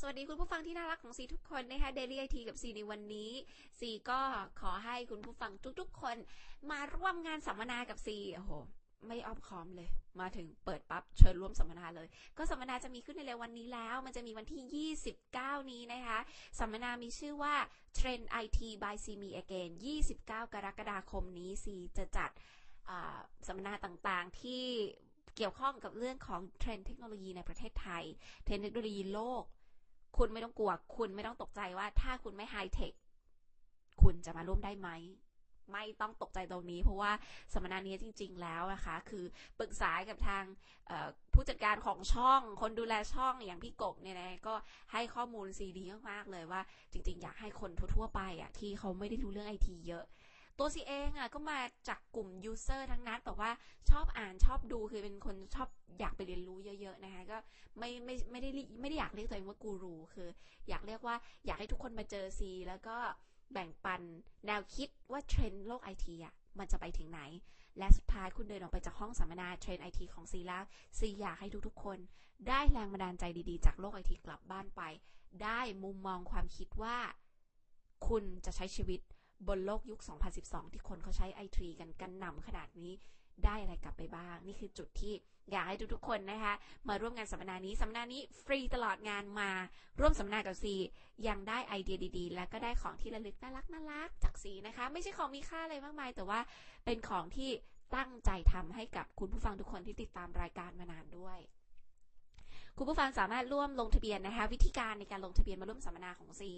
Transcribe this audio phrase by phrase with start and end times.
[0.00, 3.30] สวัสดีคุณผู้ฟังที่น่ารักของซีทุกคนนะคะ Daily IT กับซีในวันนี้
[3.80, 4.20] ซีก็
[4.60, 6.16] ขอให้คุณผู้ฟังทุกๆ คน
[6.70, 8.50] มาร่วมงานสัมมนากับซีโอ้โห
[9.06, 9.88] ไม่อ้อมค้อมเลย
[10.20, 12.08] มาถึงเปิดปั๊บเชิญร่วมสัมมนาเลย
[12.38, 16.18] ก็สัมมนาจะมีขึ้นในเร็ววันนี้แล้ว มันจะมีวันที่ 29 นี้นะคะ
[16.58, 17.54] สัมมนามีชื่อว่า
[17.98, 19.70] Trend IT by See Me Again
[20.12, 22.30] 29 กรกฎาคมนี้ซีจะจัด
[23.46, 24.64] สัมมนาต่างๆที่
[25.36, 28.04] เกี่ยวข้องกับเรื่องของเทรนด์เทคโนโลยีในประเทศไทย
[28.44, 29.44] เทรนด์เทคโนโลยีโลก
[30.16, 32.92] คุณไม่ต้องกลัว คุณไม่ต้องตกใจว่า ถ้าคุณไม่ไฮเทค
[34.02, 34.88] คุณจะมาร่วมได้ไหม
[35.72, 37.12] ไม่ต้องตกใจตรงนี้ เพราะว่า
[37.52, 39.24] สัมมนานี้จริง ๆ แล้วนะคะ คือ
[39.58, 40.44] ปรึกษากับทาง
[41.34, 44.54] ผู้จัดการของช่อง คนดูแลช่องอย่างพี่กบเนี่ยนะก็
[44.92, 46.60] ให้ข้อมูลซีดีมากๆเลยว่า
[46.92, 50.04] จริง ๆ อยากให้คนทั่วๆไปอะที่เขาไม่ได้รู้เรื่องไอทีเยอะ
[50.58, 51.58] ตัวซีเองอะก็มา
[51.88, 53.50] จากกลุ่ม user ทั้งนั้นแต่ว่า
[53.90, 55.68] ชอบอ่านชอบดูคือเป็นคนชอบ
[56.00, 57.38] อยากไปเรียนรู้เยอะ ๆ นะคะ ก็
[57.78, 60.28] ไม่ไม่ไม่ได้ไม่ได้อยากเรียกตัวเองว่ากูรูคือ
[60.68, 61.16] อยากเรียกว่า
[61.46, 62.96] อยากให้ทุกคนมาเจอซี แล้วก็
[63.52, 64.02] แบ่งปัน
[64.46, 67.20] แนวคิดว่าเทรนด์โลกไอทีอะมันจะไปถึงไหน
[67.78, 70.62] และสุดท้ายคุณเดินออกไปจากห้องสัมมนาเทรนด์ไอทีของซีแล้ว
[70.98, 71.98] ซีอยากให้ทุกๆ คน
[72.48, 74.82] ได้แรงบันดาลใจดีๆ จากโลกไอทีกลับบ้านไป
[75.42, 76.96] ได้มุมมองความคิดว่า
[78.08, 79.00] คุณจะใช้ชีวิต
[79.48, 80.00] บนโลกยุค
[80.36, 82.92] 2012 ที่คนเขาใช้ไอทีกันกันหนำขนาดนี้
[83.44, 85.14] ได้อะไรกลับไปบ้าง นี่คือจุดที่
[85.50, 86.54] อยากให้ทุกๆคนนะคะ
[86.88, 89.50] มาร่วมงานสัมมนานี้ สัมมนานี้ฟรีตลอดงานมา
[90.00, 90.74] ร่วมสัมมนากับซี
[91.28, 96.40] ยังได้ไอเดียดีๆ และก็ได้ของที่ระลึกน่ารักน่ารักจากซีนะคะ ไม่ใช่ของมีค่าอะไรมากมาย แต่ว่า
[96.84, 97.50] เป็นของที่
[97.96, 101.38] ตั้งใจทำให้กับคุณผู้ฟังทุกคนที่ติดตามรายการมานานด้วย
[102.80, 106.50] คุณผู้ฟังสามารถร่วมลงทะเบียนนะคะ วิธีการในการลงทะเบียนมาร่วมสัมมนาของซี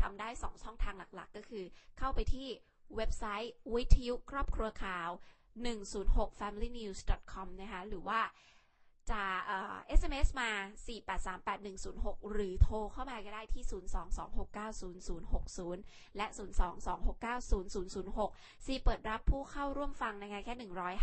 [0.00, 1.64] ทำได้ 2 ช่องทางหลักๆ ก็คือ
[1.98, 2.48] เข้าไปที่
[2.96, 5.10] เว็บไซต์วิทยุครอบครัวข่าว
[5.74, 8.20] 106 familynews.com นะคะหรือว่า
[9.10, 10.50] จะเอ่อ SMS มา
[11.56, 13.64] 4838106 หรือโทรเข้ามาก็ได้ที่
[15.30, 16.26] 022690060 และ
[17.86, 20.54] 022690006 ซีเปิดรับผู้เข้าร่วมฟังนะคะแค่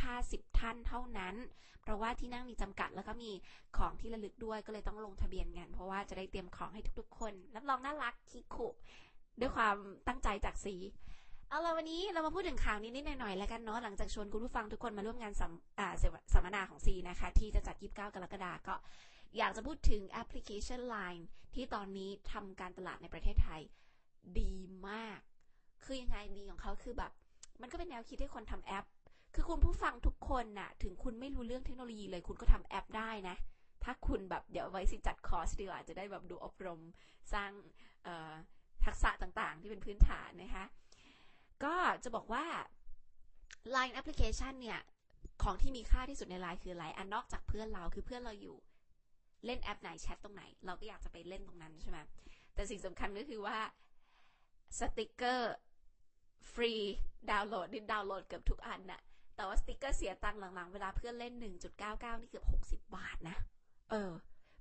[0.06, 1.36] 150 ท่านเท่านั้น
[1.82, 3.32] เพราะว่าที่นั่งมีจำกัดแล้วก็มี
[3.78, 8.68] ของที่ระลึกด้วยก็เลยต้องลงทะเบียนกัน เพราะว่าจะได้เตรียมของให้ทุกๆคนรับรองน่ารักคิคุ
[9.40, 9.76] ด้วยความ
[10.08, 10.76] ตั้งใจจากสี
[11.56, 18.76] เอาละวันนี้เรามาพูดถึงข่าวนี้นิดหน่อยๆแล้วกันเนาะหลังจากชวนคุณผู้ฟังทุกคนมาร่วมงานสัมาเสวสัมมนาของซีนะคะ ที่จะจัด 29 กรกฎาคมก็
[19.38, 21.24] อยากจะพูดถึงแอปพลิเคชัน Line
[21.56, 23.62] ที่ตอนนี้ทำการตลาดในประเทศไทย
[24.40, 24.54] ดี
[24.88, 25.20] มาก
[25.84, 27.12] คือยังไงดีของเขาคือแบบ
[27.62, 28.86] มันก็เป็นแนวคิดให้คนทำแอป
[29.36, 33.36] คือคุณผู้ฟังทุกคนน่ะ ถึงคุณไม่รู้เรื่องเทคโนโลยีเลยคุณก็ทำแอปได้นะ
[33.84, 36.82] ถ้าคุณแบบเดี๋ยวไว้สิจัดคอร์สดีกว่าจะได้แบบดูอบรม
[37.34, 37.52] สร้าง
[38.86, 40.66] ทักษะต่างๆ ที่เป็นพื้นฐานนะคะ
[41.64, 42.46] ก็จะบอกว่า
[43.76, 44.80] Line Application เนี่ย
[45.44, 48.58] ของที่มีค่าที่สุดใน Line คืออะไรอันนอกจากเพื่อนเราคือเพื่อนเราอยู่
[49.46, 51.98] เล่นแอปไหนแชทตรงไหน เราก็อยากจะไปเล่นตรงนั้นใช่ไหม
[52.54, 53.58] แต่สิ่งสำคัญก็คือว่า
[54.80, 55.56] สติกเกอร์
[56.54, 56.74] ฟรี
[57.32, 59.02] ดาวน์โหลดนี่ดาวน์โหลดเกือบทุกอันน่ะ
[59.36, 62.44] แต่ว่าสติกเกอร์เสียตังค์หลังๆ เวลาเพื่อนเล่น 1.99 นี่เกือ
[62.78, 63.38] บ 60 บาทนะ
[63.92, 64.12] เออ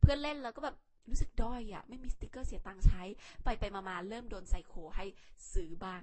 [0.01, 0.77] เพื่อนเล่นแล้วก็แบบ
[1.09, 3.03] รู้สึกด้อยอะ่ะ ไม่มีสติกเกอร์เสียตังค์ใช้
[3.45, 5.05] ไปไปมาๆเริ่มโดนไซโคให้
[5.53, 6.01] ซื้อบาง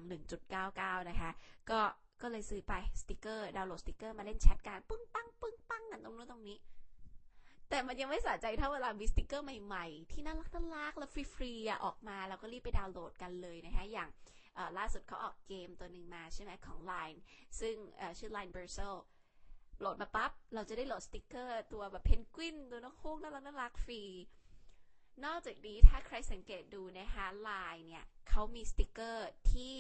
[0.54, 1.32] 1.99 นะคะ
[1.70, 1.80] ก็
[2.22, 6.58] ก็เลยซื้อไปสติกเกอร์ดาวน์โหลดสติกเกอร์มาเล่นแชทกันปึ้งปังปึ้งปังกันตรงนู้นตรงนี้
[7.70, 14.10] แต่มันยังไม่สะใจเท่าเวลามีสติกเกอร์ใหม่ๆ ที่น่ารักน่ารักแล้วฟรีๆอะออกมาเราก็รีบไปดาวน์โหลดกันเลยนะคะอย่าง
[14.78, 17.20] ล่าสุดเขาออกเกมตัวหนึ่งมาใช่ไหมของ Line
[17.60, 18.96] ซึ่งเอ่อชื่อ Line b u r s e l
[19.80, 24.02] โหลดมาปั๊บเราจะได้โหลดสติกเกอร์ตัวแบบเพนกวินตัวนกฮูกน่ารักน่ารักฟรี
[25.26, 29.76] นอกจากนี้ถ้าใครสังเกตดูนะคะ Line เนี่ยเขามีสติกเกอร์ที่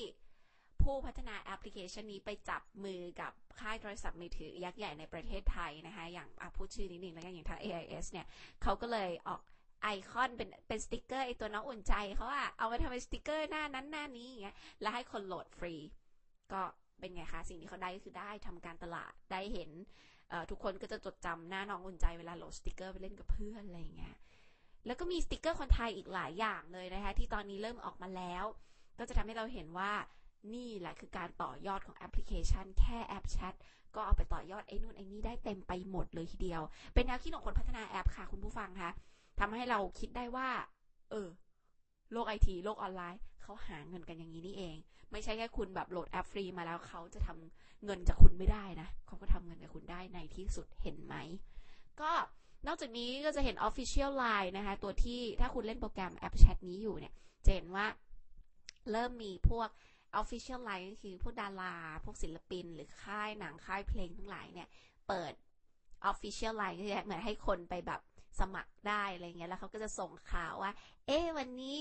[0.81, 8.25] ผู้พัฒนาแอปพลิเคชันนี้ไปจับมือกับค่ายโทรศัพท์มือถือยักษ์ใหญ่ในประเทศไทยนะคะ อย่างพูดชื่อนิดนึงแล้วกันอย่างทาง AIS เนี่ย
[8.61, 9.41] เขาก็เลยออก
[9.83, 15.75] ไอคอนเป็นเป็นสติกเกอร์ไอตัวน้องอุ่นใจเขาอะเอาไปทำเป็นสติกเกอร์หน้านั้นหน้านี้อย่างเงี้ยแล้วให้คนโหลดฟรี
[16.53, 16.61] ก็
[16.99, 19.69] เป็นไงคะ สิ่งที่เขาได้ก็คือได้ทำการตลาดได้เห็น
[20.49, 24.15] ทุกคนก็จะจดจำหน้าน้องอุ่นใจเวลาโหลดสติกเกอร์ไปเล่นกับเพื่อนอะไรอย่างเงี้ย
[24.85, 28.45] แล้วก็มีสติกเกอร์คนไทยอีกหลายอย่างเลยนะคะ ที่ตอนนี้เริ่มออกมาแล้ว
[28.99, 29.91] ก็จะทำให้เราเห็นว่า
[30.53, 33.55] นี่แหละคือการต่อยอดของแอปพลิเคชัน แค่แอปแชท
[33.95, 36.61] ก็เอาไปต่อยอดไอ้นู่นไอ้นี่ได้เต็มไปหมดเลยทีเดียว
[36.93, 38.91] เป็นแนวคิดของคนพัฒนาแอปค่ะคุณผู้ฟังคะ
[39.39, 40.49] ทำให้เราคิดได้ว่า
[41.11, 41.27] เออ
[42.11, 44.75] โลกไอทีโลกออนไลน์เขาหาเงินกันอย่างนี้นี่เอง
[45.11, 51.15] ไม่ใช่แค่คุณแบบโหลดแอปฟรีมาแล้วเขาจะทำเงินจากคุณไม่ได้นะเขาก็ทำเงินจากคุณได้ในที่สุดเห็นไหม
[52.01, 52.11] ก็
[52.67, 57.13] นอกจากนี้ก็จะเห็น Official Line นะคะ ตัวที่ถ้าคุณเล่นโปรแกรมแอปแชทนี้อยู่เนี่ย
[57.45, 57.85] จะเห็นว่า
[58.91, 59.69] เริ่มมีพวก
[60.21, 64.67] Official Line ก็คือพวกดารา พวกศิลปิน หรือค่ายหนังค่ายเพลงทั้งหลายเนี่ย
[65.07, 65.33] เปิด
[66.11, 68.01] Official Line ก็คือเหมือนให้คนไปแบบ
[68.39, 70.71] สมัครได้อะไรเงี้ยแล้วเขาก็จะส่งข่าวว่า
[71.07, 71.75] เอ๊วันนี้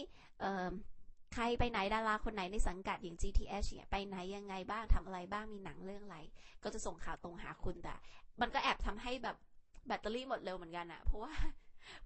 [1.34, 6.18] ใครไปไหนดาราคนไหนในสังกัดอย่าง GTH เนี่ยไปไหนยังไงบ้างทำอะไรบ้างมีหนังเรื่องอะไร
[6.62, 7.94] ก็จะส่งข่าวตรงหาคุณแต่
[8.40, 9.36] มันก็แอบทำให้แบบ
[9.86, 11.32] แบตเตอรี่หมดเร็วเหมือนกันอะเพราะว่า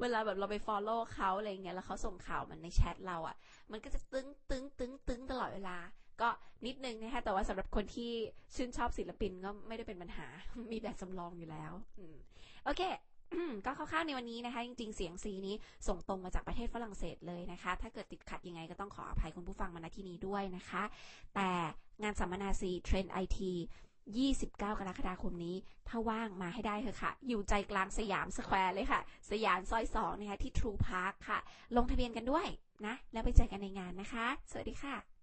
[0.00, 3.36] เวลาแบบเราไป follow เขาอะไรเงี้ยแล้วเขาส่งข่าวมันในแชทเราอะ
[3.72, 5.76] มันก็จะตึงตึงตึงตึงตลอดเวลา
[6.20, 6.28] ก็
[6.66, 8.10] นิดนึงนะคะแต่ว่าสำหรับคนที่
[8.54, 10.26] ชื่นชอบศิลปินก็ไม่ได้เป็นปัญหา
[10.72, 12.16] มีแบบสำรองอยู่แล้วอืม
[12.64, 12.82] โอเค
[13.66, 15.54] ก็คร่าวๆในวันนี้นะคะ จริงๆ เสียงซีนี้
[15.88, 20.82] ส่งตรงมาจากประเทศฝรั่งเศสเลยนะคะ ถ้าเกิดติดขัดยังไงก็ต้องขออภัยคุณผู้ฟังมาณที่นี้ด้วยนะคะ
[21.34, 21.50] แต่
[22.02, 23.52] งานสัมมนาซีเทรนไอที
[24.12, 25.56] 29 กรกฎาคมนี้
[25.88, 31.38] ถ้าว่างมาให้ได้เถอะค่ะ อยู่ใจกลางสยามสแควร์เลยค่ะ สยามซอย2นะคะที่ True Park ค่ะ
[31.76, 32.46] ลงทะเบียนกันด้วย
[32.86, 35.13] นะ แล้วไปเจอกันในงานนะคะ สวัสดีค่ะ